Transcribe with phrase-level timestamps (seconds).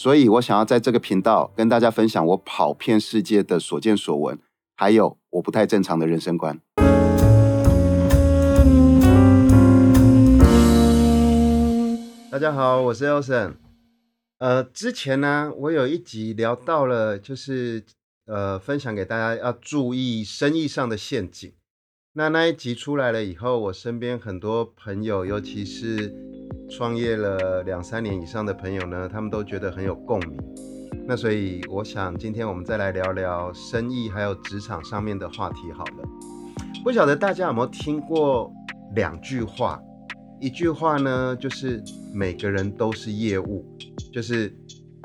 [0.00, 4.38] 所以我想要在这个频道跟大家分享我跑遍世界的所见所闻，
[4.76, 6.60] 还有我不太正常的人生观。
[12.30, 13.54] 大家好，我是 Elson。
[14.38, 17.82] 呃，之前呢，我有一集聊到了，就是
[18.26, 21.52] 呃，分享给大家要注意生意上的陷阱。
[22.12, 26.37] 那那一集出来了以后，我身边很多朋友，尤其是。
[26.70, 30.38] 创业了两三年以上的朋友呢，他们都觉得很有共鸣。
[31.06, 36.08] 那所以我想，今天我们再来聊聊生意还有职场上面的话题好了。
[36.84, 38.52] 不晓得大家有没有听过
[38.94, 39.80] 两句话？
[40.40, 43.64] 一句话呢，就是每个人都是业务，
[44.12, 44.54] 就是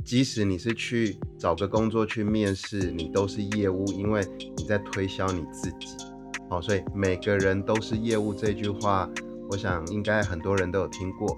[0.04, 4.22] 即使你是去找个工作去面试，你都是业务，因为
[4.58, 5.88] 你在推销你自己。
[6.50, 9.10] 好，所以每个人都是业务这句话。
[9.54, 11.38] 我想应该很多人都有听过。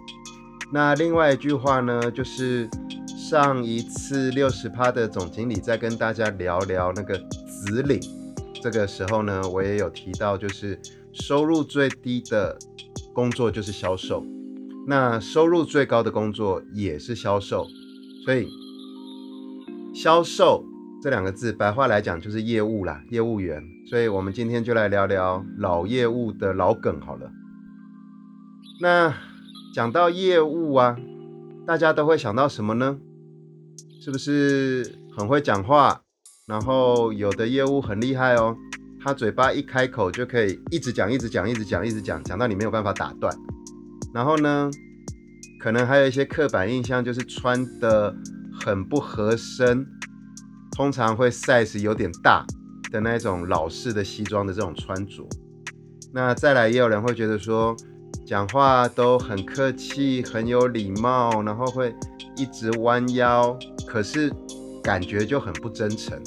[0.72, 2.70] 那另外一句话呢，就是
[3.06, 8.00] 上一次六十趴的总经理在跟大家聊聊那个子领，
[8.64, 10.80] 这个时候呢，我也有提到，就是
[11.12, 12.58] 收入最低的
[13.14, 14.24] 工作就是销售，
[14.88, 17.68] 那收入最高的工作也是销售。
[18.24, 18.48] 所以
[19.94, 20.64] 销售
[21.02, 23.62] 这两个字，白话来讲就是业务啦，业务员。
[23.90, 27.30] 所以我们今天就来聊聊老业务的老梗好了。
[28.82, 29.16] 那
[29.74, 30.98] 讲到业务啊，
[31.66, 32.98] 大家都会想到什么呢？
[34.02, 36.02] 是不是很会讲话？
[36.46, 38.56] 然后有的业务很厉害哦，
[39.02, 43.34] 他嘴巴一开口就可以一直讲、一直讲、一直讲、一直讲，讲到你没有办法打断。
[44.14, 44.70] 然后呢，
[45.60, 48.14] 可能还有一些刻板印象，就是穿的
[48.60, 49.88] 很不合身，
[50.76, 52.46] 通常会 size 有点大
[52.92, 55.26] 的那种老式的西装的这种穿着。
[56.14, 57.74] 那再来，也有人会觉得说。
[58.26, 61.94] 讲话都很客气，很有礼貌，然后会
[62.36, 63.56] 一直弯腰，
[63.86, 64.34] 可是
[64.82, 66.20] 感觉就很不真诚。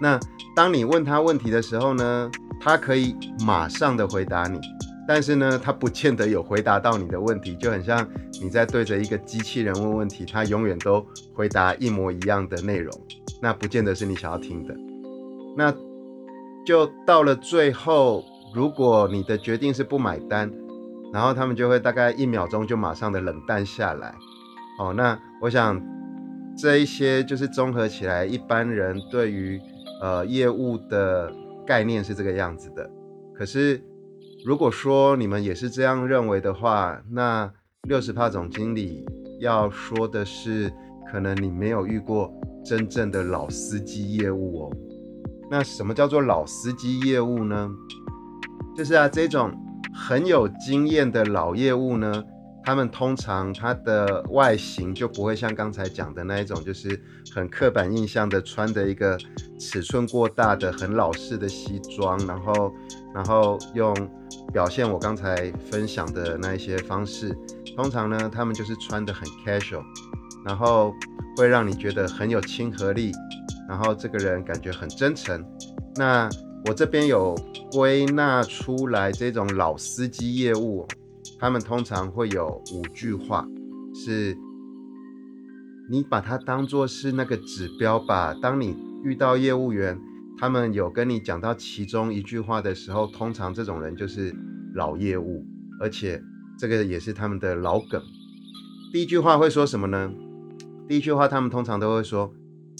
[0.00, 0.18] 那
[0.56, 3.14] 当你问他问题的时候呢，他可以
[3.44, 4.58] 马上的回答你，
[5.06, 8.08] 但是呢，他不见得有回答到你的问题，就很像
[8.40, 12.90] 你在对着一个机器人问问题，他永远都回答一模一样的内容，
[13.42, 14.74] 那不见得是你想要听的。
[15.58, 15.70] 那
[16.64, 18.24] 就到了最后，
[18.54, 20.50] 如果你的决定是不买单。
[21.12, 24.14] 然后他们就会大概一秒钟就马上的冷淡下来，
[24.78, 25.80] 哦，那我想
[26.56, 29.60] 这一些就是综合起来，一般人对于
[30.00, 31.32] 呃业务的
[31.66, 32.88] 概念是这个样子的。
[33.34, 33.82] 可是
[34.44, 37.52] 如果说你们也是这样认为的话，那
[37.88, 39.04] 六十帕总经理
[39.40, 40.72] 要说的是，
[41.10, 42.32] 可能你没有遇过
[42.64, 44.70] 真正的老司机业务哦。
[45.50, 47.68] 那什么叫做老司机业务呢？
[48.76, 49.50] 就是啊这种。
[49.92, 52.24] 很有经验的老业务呢，
[52.62, 57.00] 他们通常他的外形就不会像刚才讲的那一种，就是
[57.34, 59.18] 很刻板印象的穿的一个
[59.58, 62.72] 尺寸过大的很老式的西装，然后
[63.14, 63.94] 然后用
[64.52, 67.36] 表现我刚才分享的那一些方式，
[67.76, 69.82] 通常呢他们就是穿的很 casual，
[70.44, 70.92] 然后
[71.36, 73.10] 会让你觉得很有亲和力，
[73.68, 75.44] 然后这个人感觉很真诚，
[75.96, 76.28] 那。
[76.66, 77.34] 我这边有
[77.72, 80.86] 归纳出来这种老司机业务，
[81.38, 83.46] 他们通常会有五句话，
[83.94, 84.36] 是
[85.88, 88.34] 你把它当做是那个指标吧。
[88.42, 89.98] 当你遇到业务员，
[90.38, 94.34] 他们有跟你讲到其中一句话的时候，通常这种人就是
[94.74, 95.44] 老业务，
[95.80, 96.22] 而且
[96.58, 98.02] 这个也是他们的老梗。
[98.92, 100.12] 第一句话会说什么呢？
[100.86, 102.32] 第一句话他们通常都会说：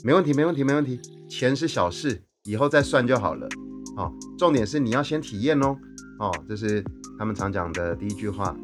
[0.04, 3.48] 没问题，没问题，没问题，钱是小事，以后再算就好了。
[3.96, 5.76] 哦，重点是你要先体验哦，
[6.18, 6.84] 哦，这是
[7.18, 8.56] 他们常讲的第一句话。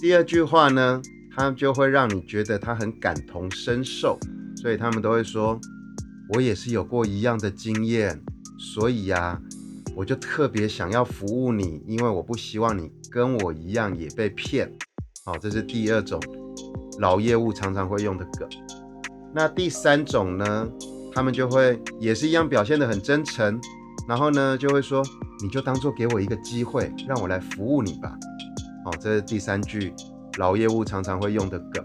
[0.00, 1.00] 第二句话呢，
[1.34, 4.18] 他就会让你觉得他很感同身受，
[4.56, 5.58] 所以他们都会说
[6.34, 8.20] ：“我也是有过一样的经验，
[8.58, 9.40] 所以呀，
[9.94, 14.70] 我就特别想要服务你，因为我不希望你跟我一样也被骗。”
[15.24, 16.20] 好，这是第二种
[16.98, 18.48] 老业务常常会用的梗。
[19.32, 20.68] 那第三种呢，
[21.14, 23.60] 他们就会也是一样表现得很真诚。
[24.08, 25.02] 然后呢，就会说，
[25.40, 28.16] 你就当做给我一个机会，让我来服务你吧。
[28.84, 29.94] 好，这是第三句
[30.38, 31.84] 老业务常常会用的梗。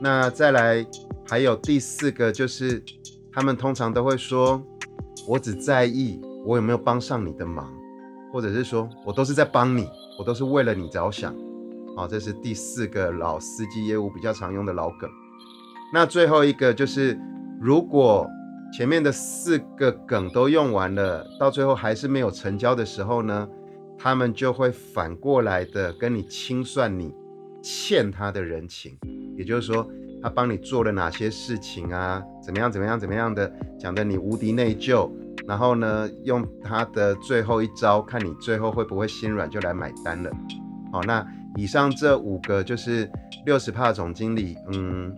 [0.00, 0.84] 那再来，
[1.28, 2.82] 还有第四个，就是
[3.32, 4.62] 他们通常都会说
[5.28, 7.72] ：“我只在意我有没有帮上你的忙，
[8.32, 9.88] 或者是说我都是在帮你，
[10.18, 11.34] 我都是为了你着想。”
[11.94, 15.08] 好，这是第四个老司机业务比较常用的老梗。
[15.92, 17.16] 那最后一个就是，
[17.60, 18.26] 如果
[18.72, 23.48] 前面的四个梗都用完了，到最后还是没有成交的时候呢，
[23.98, 27.14] 他们就会反过来的跟你清算你
[27.62, 28.98] 欠他的人情，
[29.36, 29.88] 也就是说，
[30.22, 35.10] 他帮你做了哪些事情啊，怎么样怎么样怎么样的，讲的你无敌内疚，
[35.46, 40.30] 然后呢，用他的最后一招，看你最后会不会心软就来买单了。
[40.92, 41.26] 好，那。
[41.56, 43.08] 以上这五个就是
[43.46, 45.16] 六十帕总经理，嗯，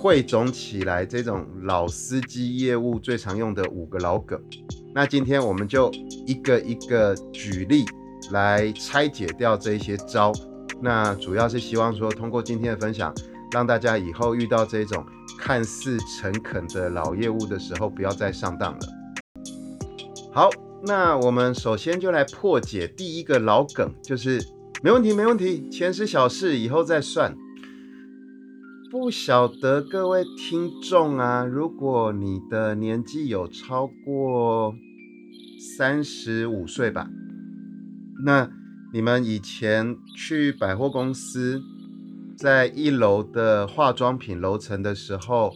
[0.00, 4.40] 汇总起来这种老司机业务最常用的五个老梗。
[4.94, 5.90] 那今天我们就
[6.24, 7.84] 一个一个举例
[8.30, 10.30] 来拆解掉这一些招。
[10.80, 13.12] 那主要是希望说，通过今天的分享，
[13.50, 15.04] 让大家以后遇到这种
[15.36, 18.78] 看似诚恳的老业务的时候，不要再上当了。
[20.32, 20.48] 好，
[20.84, 24.40] 那我们首先就来破解第一个老梗，就是。
[24.80, 27.36] 没问题，没问题，钱是小事，以后再算。
[28.90, 34.74] 不晓得各位听众啊，如果你的年纪有超过
[35.76, 37.06] 三十五岁吧，
[38.24, 38.50] 那
[38.94, 41.60] 你们以前去百货公司，
[42.38, 45.52] 在一楼的化妆品楼层的时候，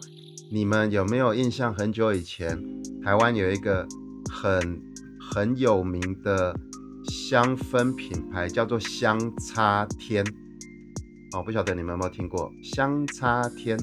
[0.51, 1.73] 你们有没有印象？
[1.73, 2.63] 很久以前，
[3.03, 3.87] 台湾有一个
[4.29, 4.79] 很
[5.19, 6.55] 很有名的。
[7.05, 10.25] 香氛品牌叫做香擦天，
[11.33, 13.77] 哦，不晓得你们有没有听过香擦天？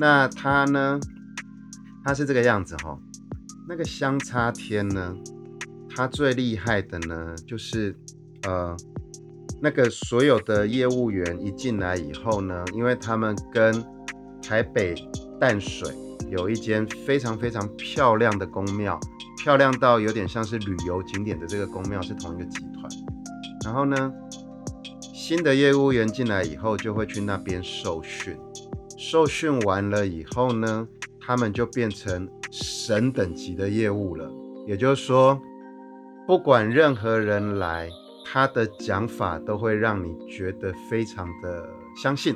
[0.00, 0.98] 那它呢？
[2.02, 2.98] 它是这个样子哈。
[3.68, 5.14] 那个香擦天呢，
[5.94, 7.94] 它最厉害的呢，就是
[8.44, 8.74] 呃，
[9.60, 13.84] 那个所有的业务员一进来以后呢，因为他们跟
[14.42, 14.94] 台北
[15.38, 15.94] 淡水
[16.30, 18.98] 有一间非常非常漂亮的宫庙。
[19.42, 22.90] 漂亮到有点像是旅游景点的这个宫庙是同一个集团，
[23.64, 24.12] 然后呢，
[25.30, 28.36] 新的业务员进来以后就会去那边受训，
[28.98, 30.88] 受训完了以后呢，
[31.20, 34.28] 他们就变成神等级的业务了。
[34.66, 35.40] 也就是说，
[36.26, 37.88] 不管任何人来，
[38.26, 41.64] 他的讲法都会让你觉得非常的
[42.02, 42.34] 相信。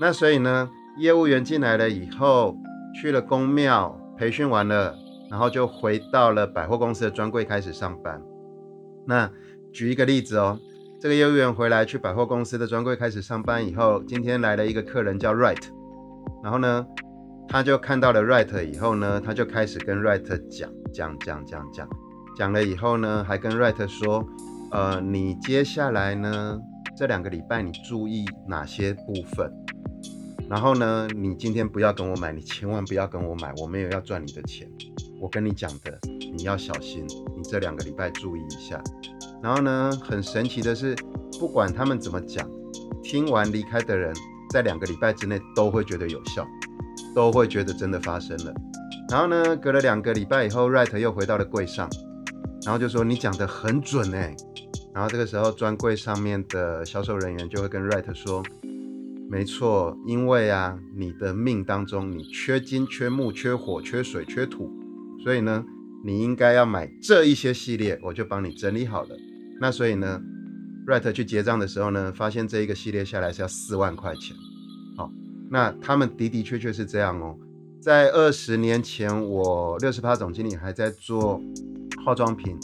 [0.00, 0.68] 那所以呢，
[0.98, 2.56] 业务员进来了以后，
[3.00, 4.96] 去了公庙培训完了。
[5.30, 8.20] 然后就回到了百货公司的专柜开始上班。
[9.06, 9.30] 那
[9.72, 10.58] 举一个例子哦，
[11.00, 15.62] 这个业务员回来去百货公司的专柜开始上班以后，今天来了一个客人叫 Right，
[16.42, 16.86] 然后呢，
[17.48, 21.88] 他就看到了 Right 以后呢，他就开始跟 Right 讲讲讲讲讲，
[22.36, 24.28] 讲了以后呢，还跟 Right 说，
[24.72, 26.60] 呃，你接下来呢
[26.94, 29.50] 这两个礼拜你注意哪些部分？
[30.50, 34.68] 然后呢，你今天不要跟我买，你千万不要跟我买，我没有要赚你的钱。
[35.20, 35.98] 我跟你讲的，
[36.34, 37.06] 你要小心，
[37.36, 38.82] 你这两个礼拜注意一下。
[39.42, 40.96] 然后呢，很神奇的是，
[41.38, 42.48] 不管他们怎么讲，
[43.02, 44.14] 听完离开的人，
[44.50, 46.46] 在两个礼拜之内都会觉得有效，
[47.14, 48.54] 都会觉得真的发生了。
[49.10, 51.86] 然后呢，隔了两个礼拜以后，Right 又回到了柜上，
[52.64, 54.34] 然后就说你讲的很准哎。
[54.94, 58.42] 然后这个时候，专柜上面的销售人员就会跟 Right 说，
[59.28, 64.79] 没错，因为啊，你的命当中你缺金、缺木、缺火、缺水、缺土。
[65.22, 65.64] 所以呢，
[66.04, 69.10] 你应该要买这一些系列，我就帮你整理好了。
[69.60, 70.20] 那所以呢
[70.86, 74.34] ，Right 去结账的时候呢，发现这一个系列下来是要四万块钱。
[74.96, 75.10] 好，
[75.50, 77.36] 那他们的的确确是这样哦。
[77.82, 81.40] 在二十年前，我六十趴总经理还在做
[82.04, 82.56] 化妆品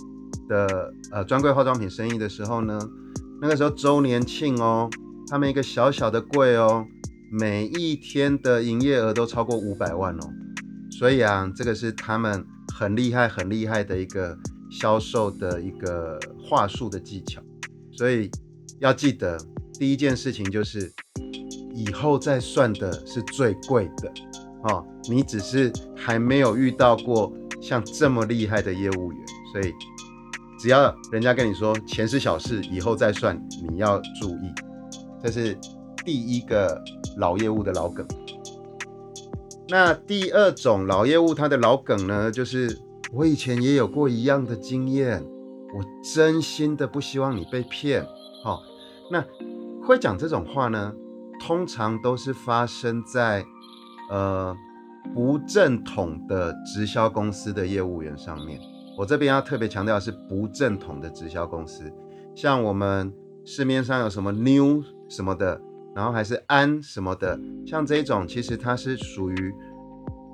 [0.48, 2.78] 的呃专柜化妆品生意的时候呢，
[3.40, 4.88] 那个时候周年庆哦，
[5.28, 6.86] 他们一个小小的柜哦，
[7.30, 10.30] 每一天的营业额都超过五百万哦。
[10.98, 12.42] 所以啊，这个是他们
[12.74, 14.34] 很厉害、很厉害的一个
[14.70, 17.42] 销售的一个话术的技巧。
[17.92, 18.30] 所以
[18.80, 19.38] 要记得，
[19.78, 20.90] 第一件事情就是
[21.74, 24.10] 以后再算的是最贵的
[24.64, 24.86] 哦。
[25.06, 29.20] 你只是还没有遇到过像这么厉害的业务员，
[29.52, 29.74] 所以
[30.58, 33.38] 只要人家跟你说钱是小事，以后再算，
[33.68, 34.50] 你要注意。
[35.22, 35.54] 这是
[36.06, 36.82] 第一个
[37.18, 38.06] 老业务的老梗。
[39.68, 42.78] 那第二种老业务，他的老梗呢，就是
[43.12, 45.20] 我以前也有过一样的经验，
[45.74, 48.06] 我真心的不希望你被骗。
[48.44, 48.62] 好，
[49.10, 49.24] 那
[49.84, 50.94] 会讲这种话呢，
[51.40, 53.44] 通常都是发生在
[54.08, 54.56] 呃
[55.12, 58.60] 不正统的直销公司的业务员上面。
[58.96, 61.92] 我这边要特别强调是不正统的直销公司，
[62.36, 63.12] 像我们
[63.44, 65.60] 市面上有什么 New 什么的。
[65.96, 69.54] 然后还是安什么的，像这种其实它是属于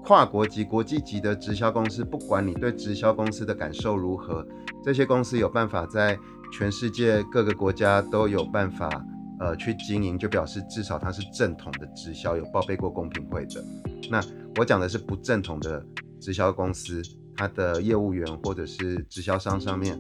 [0.02, 4.44] 跨国级、国际级的直销公司，不管你对直销公司的感受如何，
[4.82, 6.18] 这些公司有办法在
[6.52, 8.90] 全世界各个国家都有办法，
[9.38, 13.64] 呃，去经营，就表示至少它是正统的直销，有报备过公平会的。
[14.10, 14.20] 那
[14.56, 15.80] 我讲的是不正统的
[16.20, 17.00] 直销公司，
[17.36, 19.96] 它的业务员或者是直销商上面，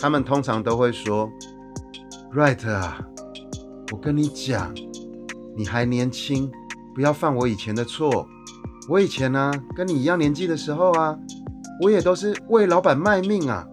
[0.00, 1.30] 他们通常都会说
[2.34, 3.06] ，Right 啊，
[3.92, 4.74] 我跟你讲，
[5.56, 6.52] 你还年轻，
[6.94, 8.28] 不要犯我以前的错。
[8.88, 11.18] 我以前呢，跟你一样年纪的时候啊，
[11.82, 13.66] 我也都是为老板卖命啊，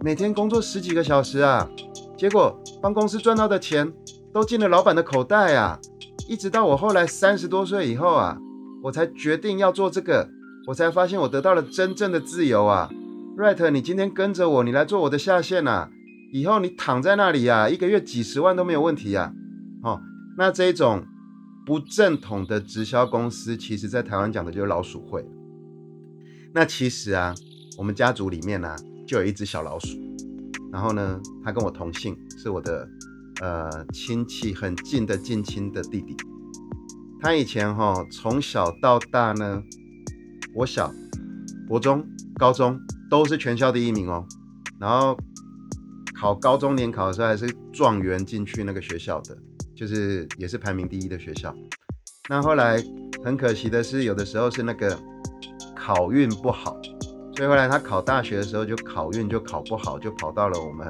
[0.00, 1.68] 每天工作十几个小时啊，
[2.16, 3.92] 结果帮公司赚到的钱
[4.32, 5.78] 都进了老板的口袋啊。
[6.26, 8.38] 一直到我后来三十多岁以后啊，
[8.82, 10.28] 我才决定要做这个，
[10.66, 12.90] 我才发现我得到了真正的自由啊。
[13.36, 15.88] Right，你今天跟着我，你来做我的下线呐，
[16.32, 19.32] 以后你躺在那里呀，一个月几十万都没有问题呀。
[19.82, 20.00] 哦，
[20.36, 21.04] 那这一种。
[21.68, 25.22] 不正统的直销公司，其实在台湾讲的就是老鼠会。
[26.54, 27.34] 那其实啊，
[27.76, 28.74] 我们家族里面呢，
[29.06, 29.98] 就有一只小老鼠。
[30.72, 32.88] 然后呢，他跟我同姓，是我的
[33.42, 36.16] 呃亲戚很近的近亲的弟弟。
[37.20, 39.62] 他以前哈从小到大呢，
[40.54, 40.90] 国小、
[41.68, 42.02] 国中、
[42.38, 44.26] 高中都是全校第一名哦。
[44.80, 45.14] 然后
[46.18, 49.36] 考高中联考的时候还是状元进去那个学校的。
[49.78, 51.54] 就是也是排名第一的学校，
[52.28, 52.82] 那后来
[53.24, 54.98] 很可惜的是，有的时候是那个
[55.76, 56.76] 考运不好，
[57.36, 60.84] 所以后来他考大学的时候就考运就考不好，就跑到了我们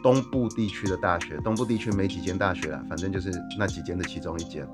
[0.00, 1.36] 东部地区的大学。
[1.38, 4.64] 东部地区没几间大学了，反正就是那几间的其中一间。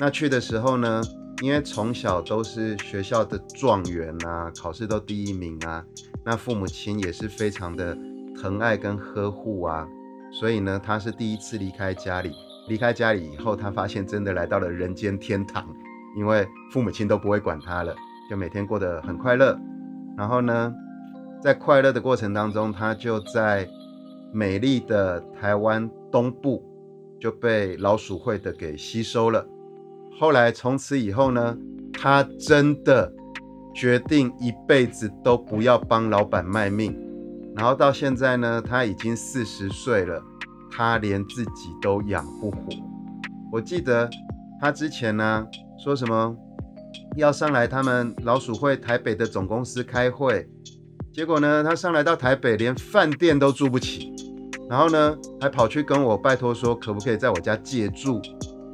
[0.00, 1.00] 那去的时候呢，
[1.42, 5.84] 因为从小都是学校的状元啊，考试都第一名啊，
[6.24, 7.96] 那父母亲也是非常的
[8.34, 9.86] 疼爱跟呵护啊。
[10.32, 12.32] 所以呢，他是第一次离开家里。
[12.68, 15.66] 离开家里以后，他发现真的来到了人间天堂，
[16.16, 17.94] 因为父母亲都不会管他了，
[18.30, 19.58] 就每天过得很快乐。
[20.16, 20.72] 然后呢，
[21.42, 23.68] 在快乐的过程当中，他就在
[24.32, 26.62] 美丽的台湾东部
[27.18, 29.44] 就被老鼠会的给吸收了。
[30.16, 31.56] 后来从此以后呢，
[31.92, 33.12] 他真的
[33.74, 36.96] 决定一辈子都不要帮老板卖命。
[37.60, 40.18] 然后到现在呢，他已经四十岁了，
[40.70, 42.58] 他连自己都养不活。
[43.52, 44.08] 我记得
[44.58, 45.46] 他之前呢
[45.78, 46.34] 说什么
[47.16, 50.48] 要上来他们老鼠会台北的总公司开会，
[51.12, 54.10] 结果呢他上来到台北连饭店都住不起，
[54.70, 58.22] 然后呢还跑去跟我拜托说可不可以在我家借住？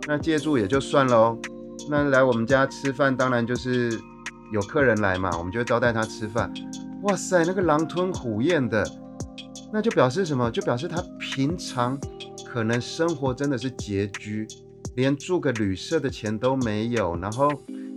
[0.06, 1.38] 那借住也就算了哦，
[1.90, 4.00] 那来我们家吃饭当然就是
[4.52, 6.54] 有客人来嘛，我们就招待他吃饭。
[7.06, 8.84] 哇塞，那个狼吞虎咽的，
[9.72, 10.50] 那就表示什么？
[10.50, 11.96] 就表示他平常
[12.44, 14.44] 可能生活真的是拮据，
[14.96, 17.16] 连住个旅社的钱都没有。
[17.20, 17.48] 然后，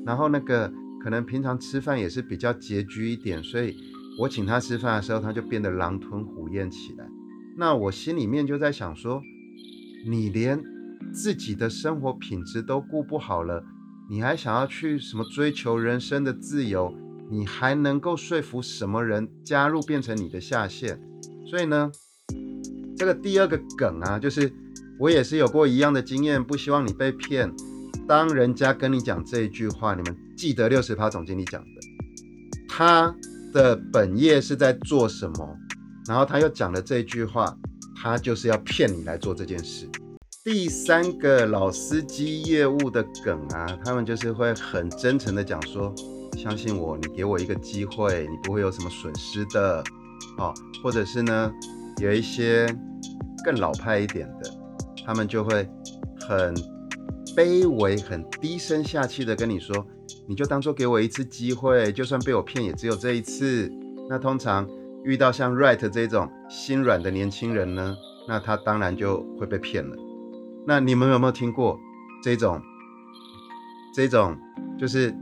[0.06, 0.72] 然后那个
[1.04, 3.76] 可能平常吃饭也是比较拮据一点，所以
[4.20, 7.04] 我请他吃饭的时候，他就变得狼吞虎咽起来。
[7.58, 9.20] 那我心里面就在想说，
[10.08, 10.62] 你连
[11.12, 13.64] 自己的生活品质都顾不好了，
[14.08, 16.94] 你还想要去什么追求人生的自由？
[17.30, 21.00] 你还能够说服什么人加入变成你的下线？
[21.48, 21.92] 所以呢，
[22.98, 24.52] 这个第二个梗啊，就是
[25.00, 27.54] 我也是有过一样的经验，不希望你被骗。
[28.08, 31.70] 当人家跟你讲这一句话，你们记得六十趴总经理讲的，
[32.68, 33.16] 他
[33.54, 35.58] 的本业是在做什么？
[36.08, 37.56] 然后他又讲了这一句话，
[38.02, 39.88] 他就是要骗你来做这件事。
[40.44, 45.94] 第三个老司机业务的梗啊，他们就是会很真诚的讲说。
[46.38, 49.84] 相信我，你给我一个机会，你不会有什么损失的，
[50.38, 51.52] 哦，或者是呢，
[52.00, 52.66] 有一些
[53.44, 54.50] 更老派一点的，
[55.06, 55.70] 他们就会
[56.20, 56.56] 很
[57.36, 59.86] 卑微、很低声下气的跟你说，
[60.28, 63.70] 你就当做给我一次机会，就算被我骗，也只有这一次。
[64.10, 64.68] 那通常
[65.04, 67.96] 遇到像 Right 这种心软的年轻人呢，
[68.28, 69.96] 那他当然就会被骗了。
[70.66, 71.78] 那你们有没有听过
[72.24, 72.62] 这种？
[73.94, 74.38] 这种
[74.78, 75.14] 就是。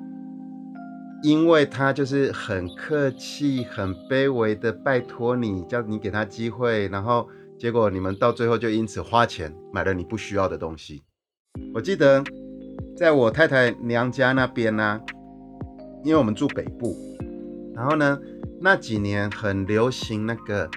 [1.24, 11.01] 因为他就是很客气、很卑微的拜托你，叫你给他机会，然后结果你们到最后就因此花钱买了你不需要的东西。
[11.74, 12.24] 我记得
[12.95, 15.01] 在我太太娘家那边呢，
[16.03, 16.95] 因为我们住北部，
[17.74, 18.19] 然后呢
[18.62, 20.69] 那几年很流行那个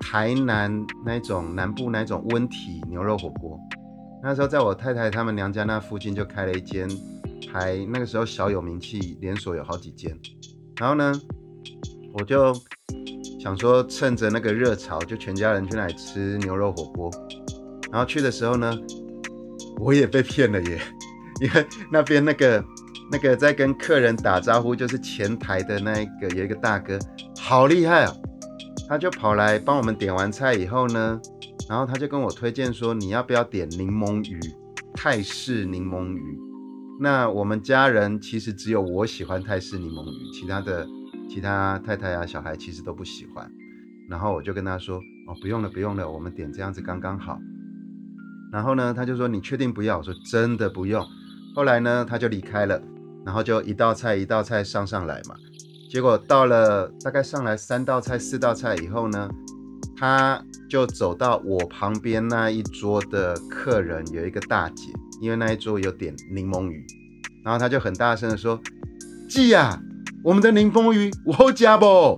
[0.00, 3.60] 台南那种南部那种温体牛肉火锅，
[4.22, 6.88] 那时候在我太太他们娘家那附近就开了一间。
[7.50, 10.18] 还那个时候小有名气，连锁有好几间。
[10.76, 11.12] 然后呢，
[12.12, 12.54] 我就
[13.40, 17.10] 想说趁着那个热潮，就全家人去那里吃牛肉火锅。
[17.90, 18.74] 然后去的时候呢，
[19.78, 20.80] 我也被骗了耶，
[21.40, 22.64] 因为那边那个
[23.10, 26.98] 那个在跟客人打招呼，就是前台的那一个有一个大哥，
[27.38, 28.16] 好厉害哦！
[28.88, 31.20] 他就跑来帮我们点完菜以后呢，
[31.68, 34.40] 然后他就跟我推荐说，你要不要点柠檬鱼，
[34.94, 36.51] 泰式柠檬鱼？
[37.02, 40.86] 那我们家人其实只有我喜欢泰式柠檬鱼，其他的
[41.28, 43.50] 其他太太啊、小孩其实都不喜欢。
[44.08, 47.40] 然后我就跟他说，哦，不用了，不用了，我们点这样子刚刚好。
[48.52, 49.98] 然后呢，他就说，你确定不要？
[49.98, 51.04] 我说真的不用。
[51.56, 52.80] 后来呢，他就离开了，
[53.26, 55.34] 然后就一道菜一道菜上上来嘛。
[55.90, 59.28] 结果到了大概上来三道菜四道菜以后呢，
[60.02, 66.84] 他就走到我旁边那一桌的客人有一个大姐，因为那一桌有点柠檬鱼，
[67.44, 68.60] 然后他就很大声的说
[69.30, 69.80] ：“记呀，
[70.24, 72.16] 我们的柠檬鱼我加不？”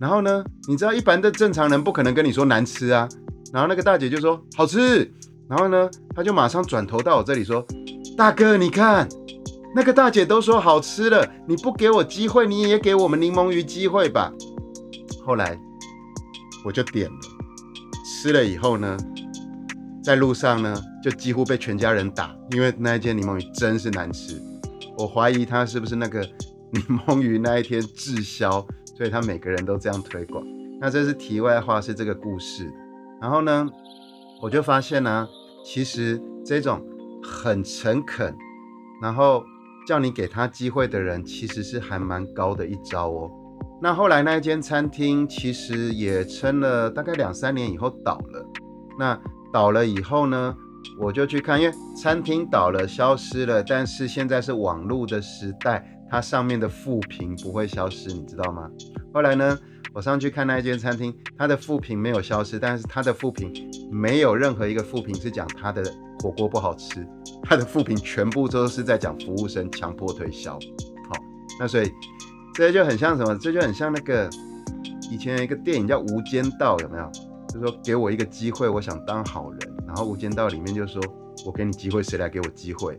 [0.00, 3.08] 然后呢，你知道一般的正常人不可能跟你说难吃啊。
[3.52, 5.08] 然后那个大姐就说好吃。
[5.48, 7.64] 然后呢，他就马上转头到我这里说
[8.18, 9.08] ：“大哥，你看，
[9.76, 14.32] 那个大姐都说好吃了，你不给我机会，你也给我们柠檬鱼机会吧。”
[15.24, 15.56] 后来
[16.66, 17.18] 我就点了，
[18.04, 18.96] 吃了以后呢，
[20.02, 24.42] 在路上呢就几乎被全家人打，因为那一间柠檬鱼真是难吃。
[24.98, 26.20] 我怀疑他是不是那个
[26.72, 28.66] 柠檬鱼那一天滞销。
[28.96, 30.42] 所以他每个人都这样推广。
[30.80, 32.72] 那这是题外话，是这个故事。
[33.20, 33.68] 然后呢，
[34.40, 35.28] 我就发现呢，
[35.62, 36.82] 其实这种
[37.22, 38.34] 很诚恳，
[39.02, 39.44] 然后
[39.86, 43.30] 叫你给他机会的人，其实是还蛮高的一招哦。
[43.80, 48.46] 那后来那一间餐厅其实也撑了大概两三年以后倒了。
[48.98, 49.20] 那
[49.52, 50.56] 倒了以后呢，
[50.98, 55.92] 我就去看，因为餐厅倒了消失了，但是现在是网络的时代。
[56.08, 58.70] 它上面的负评不会消失，你知道吗？
[59.12, 59.58] 后来呢，
[59.92, 63.52] 我上去看那一间餐厅，它的负评没有消失，但是它的负评
[63.90, 65.82] 没有任何一个负评是讲它的
[66.20, 67.04] 火锅不好吃，
[67.42, 70.52] 它的负评全部都是在讲服务生强迫推销。
[70.52, 71.16] 好，
[71.58, 71.90] 那所以
[72.56, 73.36] 这就很像什么？
[73.36, 74.30] 这就很像那个
[75.10, 77.10] 以前有一个电影叫《无间道》，有没有？
[77.48, 79.60] 就是说给我一个机会，我想当好人。
[79.86, 81.02] 然后《无间道》里面就说，
[81.44, 82.94] 我给你机会，谁来给我机会？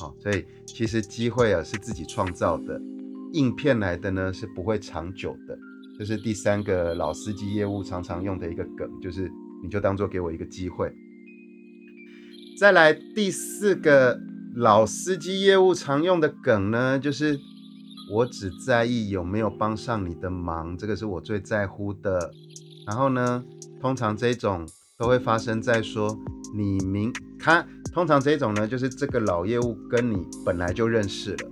[0.00, 2.80] 啊，所以其实机会啊是自己创造的，
[3.34, 5.58] 应骗来的呢是不会长久的。
[5.98, 9.30] 这是第三个老司机业务常常用的一个梗，就是
[9.62, 10.90] 你就当做给我一个机会。
[12.58, 14.18] 再来第四个
[14.56, 17.38] 老司机业务常用的梗呢，就是
[18.10, 22.30] 我只在意有没有帮上你的忙，这个是我最在乎的。
[22.86, 23.42] 然后呢，
[23.80, 26.18] 通常这种都会发生在说
[26.54, 27.66] 你明他。
[27.92, 31.48] 通常这种呢，就是这个老业务跟你本来就认识了，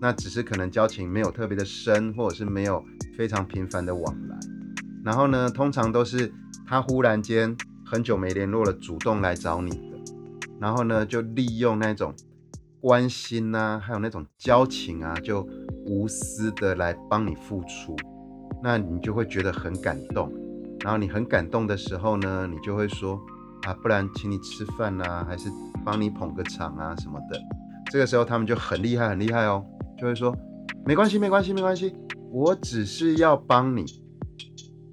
[0.00, 2.82] 那只是可能交情没有特别的深，或者是没有
[3.18, 4.38] 非常频繁的往来。
[5.04, 6.32] 然后呢，通常都是
[6.66, 10.00] 他忽然间很久没联络了，主动来找你的，
[10.58, 12.14] 然后呢，就利用那种
[12.80, 15.46] 关心呐，还有那种交情啊，就
[15.88, 17.96] 无私的来帮你付出，
[18.62, 20.32] 那你就会觉得很感动。
[20.80, 23.20] 然后你很感动的时候呢，你就会说。
[23.66, 25.50] 啊，不然请你吃饭呐，还是
[25.84, 27.38] 帮你捧个场啊什么的。
[27.90, 29.66] 这个时候他们就很厉害，很厉害哦，
[29.98, 30.32] 就会说
[30.86, 31.92] 没关系，没关系，没关系，
[32.30, 33.84] 我只是要帮你，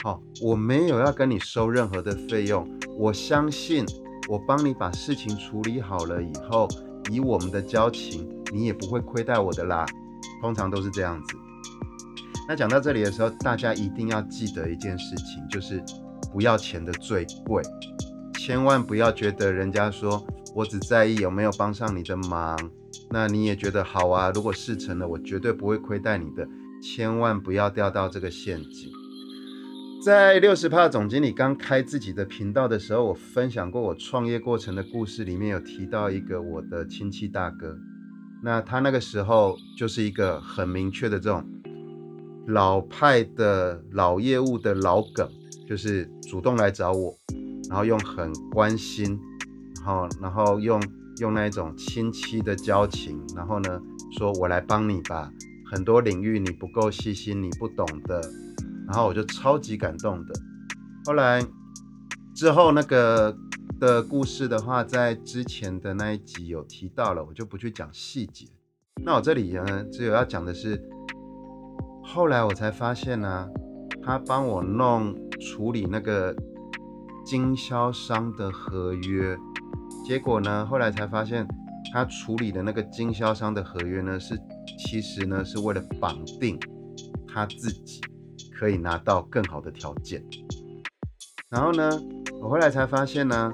[0.03, 2.67] 好，我没有要跟你收任何的费用。
[2.97, 3.85] 我相信
[4.27, 6.67] 我帮你把事情处理好了以后，
[7.11, 9.85] 以我们的交情，你也不会亏待我的啦。
[10.41, 11.35] 通常都是这样子。
[12.47, 15.83] 那讲到这里的时候，大家一定要记得一件事情，就是
[16.31, 17.63] 不要钱的最贵。
[18.39, 22.55] 千万不要觉得人家说我只在意有没有帮上你的忙，
[23.09, 24.31] 那你也觉得好啊。
[24.35, 26.47] 如果事成了，我绝对不会亏待你的。
[26.83, 28.91] 千万不要掉到这个陷阱。
[30.03, 37.75] 在六十帕总经理刚开自己的频道的时候，我分享过我创业过程的故事，里面有提到一个我的亲戚大哥。
[38.45, 41.43] 那他那个时候就是一个很明确的这种
[42.45, 45.27] 老派的老业务的老梗，
[45.67, 47.17] 就是主动来找我。
[47.67, 49.19] 然后用很关心，
[49.77, 50.79] 然后然后用
[51.17, 53.81] 用那一种亲戚的交情，然后呢，
[54.15, 55.27] 说我来帮你吧，
[55.71, 58.21] 很多领域你不够细心，你不懂的，
[58.85, 60.33] 然后我就超级感动的。
[61.05, 61.43] 后来
[62.35, 63.35] 之后那个
[63.79, 68.47] 的故事的话，在之前的那一集有提到了，我就不去讲细节。
[69.03, 70.81] 那我这里呢，只有要讲的是，
[72.03, 73.49] 后来我才发现呢，
[74.03, 76.35] 他帮我弄处理那个。
[77.27, 79.35] 经销商的合约，
[80.05, 80.63] 结果呢？
[80.63, 81.43] 后来才发现，
[81.91, 84.39] 他处理的那个经销商的合约呢，是
[84.77, 86.59] 其实呢是为了绑定
[87.27, 87.99] 他自己
[88.53, 90.23] 可以拿到更好的条件。
[91.49, 91.89] 然后呢，
[92.39, 93.51] 我后来才发现呢，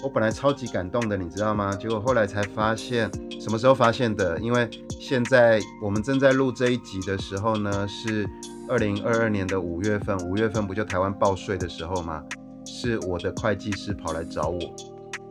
[0.00, 1.74] 我本来超级感动的，你知道吗？
[1.74, 4.38] 结果后来才发现，什么时候发现的？
[4.38, 8.28] 因为现在我们正在录这一集的时候呢，是
[8.68, 10.16] 二零二二年的五月份。
[10.18, 12.22] 五月份不就台湾报税的时候吗？
[12.64, 14.58] 是我的会计师跑来找我，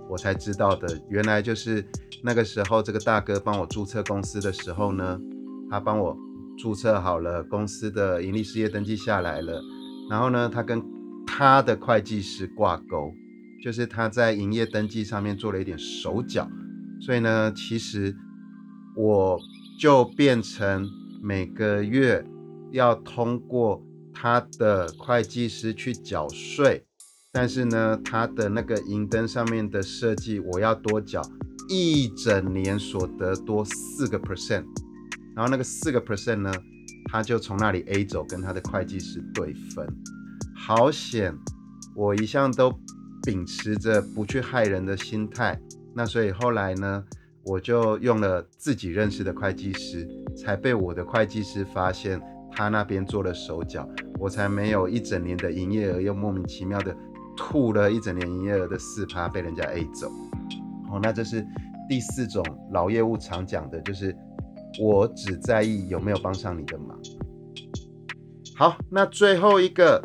[0.10, 1.02] 我才知道的。
[1.08, 1.86] 原来就是
[2.22, 5.18] 那个时候，这个大哥帮我注册公司的时候呢，
[5.72, 6.18] 他帮我
[6.58, 9.62] 注册好了公司的盈利事业登记下来了，
[10.10, 10.84] 然后呢，他跟
[11.26, 13.14] 他的会计师挂钩。
[13.64, 16.50] 就是他在营业登记上面做了一点手脚，
[17.02, 18.16] 所以呢，其实
[18.96, 19.40] 我
[19.80, 20.88] 就变成
[21.22, 22.24] 每个月
[22.72, 26.86] 要通过他的会计师去缴税，
[27.32, 31.22] 但是呢，他的那个银灯上面的设计，我要多缴
[31.68, 34.66] 一整年所得多四个 percent，
[35.36, 36.52] 然后那个四个 percent 呢，
[37.12, 39.88] 他就从那里 A 走，跟他的会计师对分，
[40.56, 41.36] 好险，
[41.96, 42.72] 我一向都。
[43.28, 45.60] 秉持着不去害人的心态，
[45.94, 47.04] 那所以后来呢，
[47.44, 52.22] 我就用了自己认识的会计师，才被我的会计师发现
[52.54, 53.86] 他那边做了手脚，
[54.18, 56.96] 我才没有一整年的营业额又莫名其妙的
[57.36, 60.08] 吐了一整年营业额的四趴被人家 A 走。
[60.90, 61.46] 哦，那这是
[61.90, 64.16] 第四种老业务常讲的，就是
[64.80, 66.98] 我只在意有没有帮上你的忙。
[68.56, 70.02] 好，那最后一个。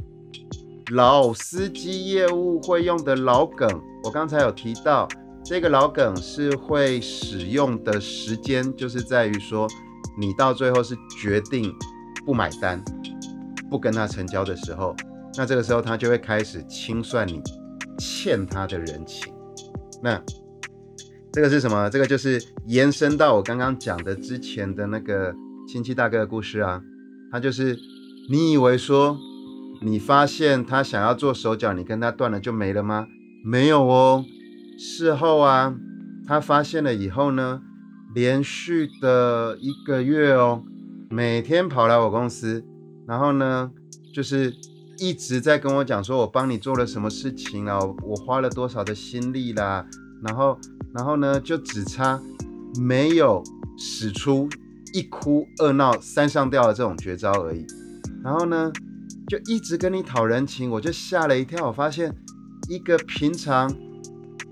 [0.92, 3.66] 老司机业务会用的老梗，
[4.04, 5.08] 我刚才有提到，
[5.42, 9.66] 这个老梗是会使用的时间，就是在于说，
[10.18, 11.74] 你到最后是决定
[12.26, 12.82] 不买单、
[13.70, 14.94] 不跟他成交的时候，
[15.34, 17.40] 那这个时候他就会开始清算你
[17.98, 19.32] 欠他的人情。
[20.02, 20.22] 那
[21.32, 21.88] 这个是什么？
[21.88, 25.34] 这个就是延伸到我刚刚讲的之前的那个
[25.66, 26.82] 亲戚大哥的故事啊，
[27.30, 27.78] 他就是
[28.28, 29.16] 你以为说。
[29.84, 33.06] 你发现他想要做手脚，你跟他断了就没了吗？
[33.44, 34.24] 没有哦。
[34.78, 35.74] 事后啊，
[36.26, 37.60] 他发现了以后呢，
[38.14, 40.62] 连续的一个月哦，
[41.10, 42.64] 每天跑来我公司，
[43.06, 43.70] 然后呢，
[44.14, 44.54] 就是
[44.98, 49.84] 一直在跟我讲说，我帮你做了什么事情啊，我花了多少的心力啦，
[50.22, 50.58] 然后，
[50.94, 52.20] 然后呢，就只差
[52.80, 53.42] 没有
[53.76, 54.48] 使出
[54.94, 57.66] 一哭二闹三上吊的这种绝招而已。
[58.22, 58.72] 然后呢？
[59.32, 61.66] 就一直跟你讨人情，我就吓了一跳。
[61.66, 62.14] 我发现
[62.68, 63.74] 一个平常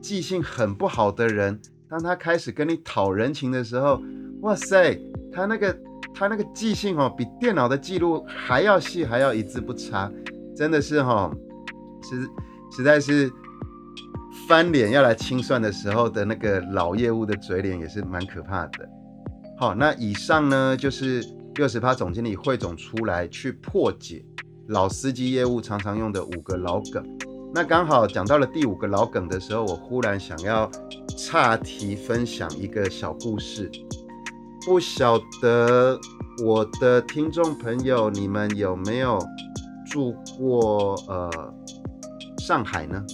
[0.00, 4.00] 记性很不好的人，当他开始跟你讨人情的时候，
[4.40, 4.98] 哇塞，
[5.30, 5.78] 他那个
[6.14, 10.10] 他那个记性哦，比电脑的记录还要细，还要一字不差，
[10.56, 11.30] 真的是哈，
[12.02, 12.26] 实
[12.74, 13.30] 实在是
[14.48, 18.88] 翻脸要来清算的时候的那个老业务的嘴脸也是蛮可怕的。
[19.58, 21.22] 好，那以上呢就是
[21.56, 24.24] 六十趴总经理汇总出来去破解。
[24.70, 27.04] 老司机业务常常用的五个老梗，
[27.52, 30.70] 那刚好讲到了第五个老梗的时候，我忽然想要
[31.18, 33.68] 岔题分享一个小故事。
[34.64, 35.98] 不晓得
[36.44, 39.18] 我的听众朋友，你们有没有
[39.90, 41.52] 住过呃
[42.38, 43.04] 上海呢？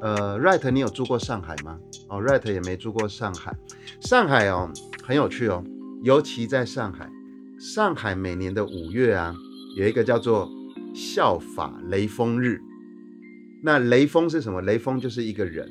[0.00, 1.78] 呃，Right，你有住过上海吗？
[2.08, 3.54] 哦，Right 也没住过上海。
[4.00, 4.70] 上海哦，
[5.06, 5.62] 很有趣哦，
[6.02, 7.10] 尤其在上海，
[7.58, 9.34] 上海每年的五月啊，
[9.76, 10.50] 有一个叫做。
[10.94, 12.60] 效法雷锋日，
[13.62, 14.60] 那雷锋是什么？
[14.62, 15.70] 雷锋就是一个人。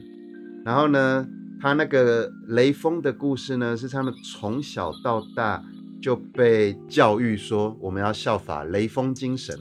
[0.66, 1.28] 然后呢，
[1.60, 5.64] 他那个雷锋的故事呢，是他们从小到大
[6.02, 9.58] 就被教育说，我们要效法雷锋精神。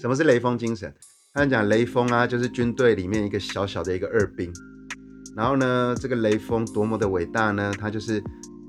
[0.00, 0.92] 什么是雷锋精神？
[1.32, 4.52] 他讲雷锋啊，就是军队里面一个小小的一个二兵。
[5.36, 7.72] 然后呢，这个雷锋多么的伟大呢？
[7.78, 8.18] 他就是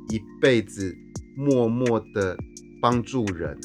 [0.10, 0.96] 一辈子
[1.36, 2.38] 默默的
[2.82, 3.58] 帮助人。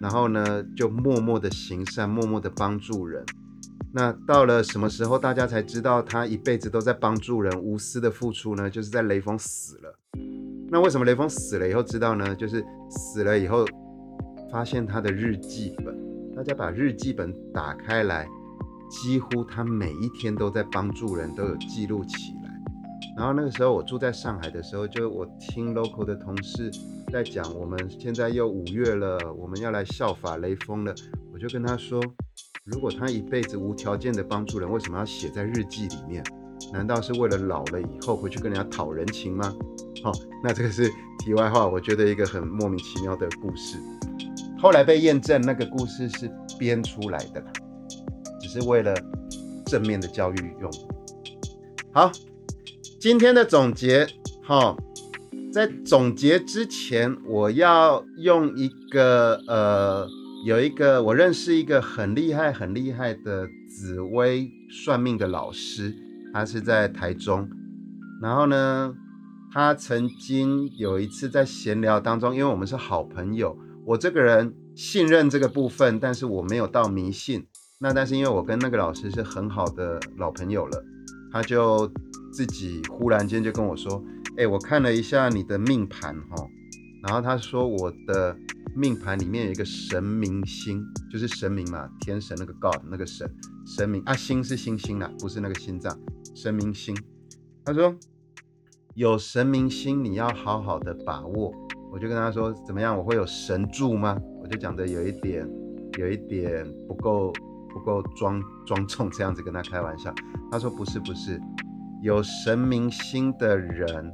[0.00, 3.24] 然后呢，就默默的行善，默默的帮助人。
[3.92, 8.68] 那到了什么时候，大家才知道他一辈子都在帮助人，无私的付出呢？
[8.68, 9.98] 就是在雷锋死了。
[10.70, 12.34] 那为什么雷锋死了以后知道呢？
[12.34, 13.64] 就是死了以后，
[14.52, 15.96] 发现他的日记本，
[16.36, 18.28] 大家把日记本打开来，
[18.90, 22.50] 几乎他每一天都在帮助人，都有记录起来。
[23.16, 26.70] 然后那个时候我住在上海的时候，就我听 local 的同事。
[27.10, 30.94] 在讲我们现在又五月了，我们要来效法雷锋了。
[31.32, 32.02] 我就跟他说，
[32.64, 36.22] 如果他一辈子无条件的帮助人，为什么要写在日记里面？
[36.72, 39.54] 难道是为了老了以后回去跟人家讨人情吗？
[40.02, 40.12] 好，
[40.44, 43.78] 那这个是题外话，我觉得一个很莫名其妙的故事。
[44.58, 47.42] 后来被验证，那个故事是编出来的，
[48.40, 48.94] 只是为了
[49.64, 50.70] 正面的教育用。
[51.92, 52.12] 好，
[53.00, 54.06] 今天的总结，
[54.42, 54.76] 哈。
[55.50, 60.06] 在总结之前，我要用一个呃，
[60.44, 65.94] 有一个我认识一个很厉害、很厉害的紫薇算命的老师，
[66.34, 67.48] 他是在台中。
[68.20, 68.94] 然后呢，
[69.50, 73.56] 他曾经有一次在闲聊当中，因为我们是好朋友，
[73.86, 77.46] 我这个人信任这个部分，但是我没有到迷信。
[77.80, 80.84] 那但是因为我跟那个老师是很好的老朋友了，
[81.32, 81.90] 他就
[82.32, 84.02] 自己忽然间就跟我说
[84.38, 86.48] ：“哎，我看了一下你的命盘哈，
[87.02, 88.36] 然后他说我的
[88.74, 93.28] 命盘里面有一个神明星，就是神明嘛，天神那个 God 那个神
[93.66, 95.98] 神明啊，星是星星啊，不是那个心脏，
[96.34, 96.96] 神明星。
[97.64, 97.94] 他说
[98.94, 101.52] 有神明星，你要好好的把握。
[101.90, 104.16] 我就跟他说怎么样，我会有神助吗？
[104.40, 105.48] 我就讲的有一点
[105.98, 107.32] 有一点不够。”
[107.70, 110.12] 不够庄庄重，这样子跟他开玩笑。
[110.50, 111.38] 他说：“不是，不是，
[112.02, 114.10] 有神明心的人，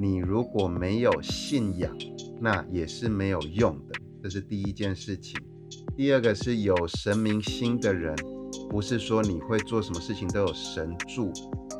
[0.00, 1.92] 你如果没有信仰，
[2.40, 4.00] 那也是没有用的。
[4.22, 5.36] 这是第一件事情。
[5.96, 8.14] 第二个是有神明心的人，
[8.70, 11.32] 不是说你会做什么事情都有神助，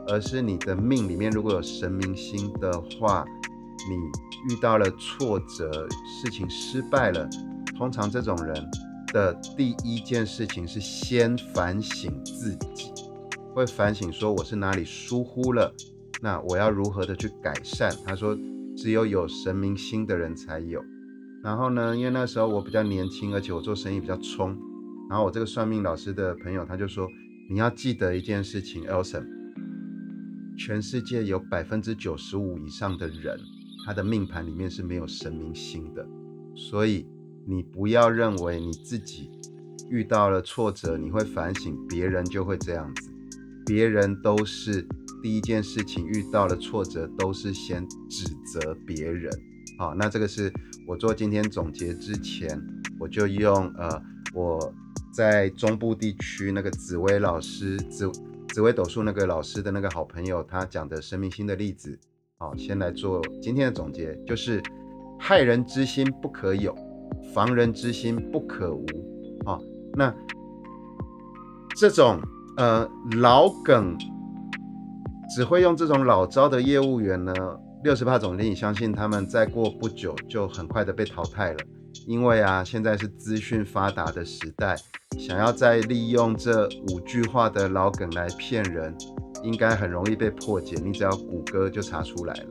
[0.08, 3.24] 而是你的命里面如果有神明心的话，
[3.88, 5.70] 你遇到了挫折，
[6.20, 7.28] 事情失败了，
[7.76, 8.54] 通常这种人。”
[9.10, 12.92] 的第一件事情是先反省自己，
[13.54, 15.72] 会反省说我是哪里疏忽了，
[16.20, 17.94] 那我要如何的去改善？
[18.04, 18.36] 他说
[18.76, 20.84] 只有有神明心的人才有。
[21.42, 24.56] 然后呢，因为那时候我比较年轻，而且我做生意比较冲，
[25.08, 27.08] 然后我这个算命老师的朋友他就说
[27.50, 29.24] 你要记得一件事情，Elson，
[30.56, 33.38] 全世界有百分之九十五以上的人，
[33.86, 36.06] 他的命盘里面是没有神明心的，
[36.54, 37.06] 所以。
[37.50, 39.30] 你不要认为你自己
[39.88, 43.10] 遇到了挫折，你会反省，别人就会这样子。
[43.64, 44.86] 别人都是
[45.22, 49.32] 第一件事情遇到了挫折，都是先指责别人。
[49.78, 50.52] 好，那这个是
[50.86, 52.60] 我做今天总结之前，
[52.98, 54.02] 我就用呃
[54.34, 54.72] 我
[55.12, 58.10] 在中部地区那个紫薇老师紫
[58.48, 61.98] 紫薇斗数那个老师的那个好朋友他讲的生命星的例子，
[62.38, 64.62] 好，先来做今天的总结，就是
[65.18, 66.74] 害人之心不可有。
[67.34, 68.86] 防人之心不可无
[69.44, 69.58] 啊！
[69.94, 70.14] 那
[71.74, 72.20] 这种
[72.56, 73.96] 呃老梗，
[75.34, 77.32] 只会用这种老招的业务员呢，
[77.84, 81.58] 六十趴总经理相信他们再过不久就很快的被淘汰了，
[82.06, 84.76] 因为啊现在是资讯发达的时代，
[85.18, 88.96] 想要再利用这五句话的老梗来骗人，
[89.42, 92.50] 应该很容易被破解，你只要谷歌就查出来了。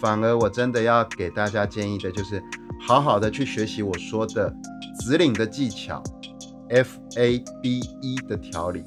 [0.00, 2.42] 反而我真的要给大家建议的就是。
[2.88, 4.50] 好好的去学习我说的
[5.00, 6.02] 指令的技巧
[6.70, 8.82] ，F A B E 的调理，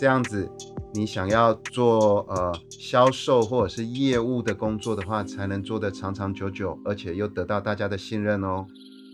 [0.00, 0.50] 这样子
[0.96, 8.66] 你想要做呃销售或者是业务的工作的话，才能做得长长久久，而且又得到大家的信任哦。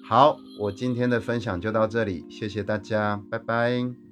[0.05, 4.12] 好，我今天的分享就到这里，谢谢大家，拜拜。